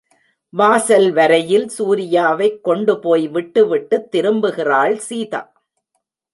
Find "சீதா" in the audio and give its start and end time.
4.95-5.41